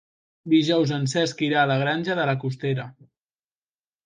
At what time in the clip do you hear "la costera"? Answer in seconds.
2.31-2.89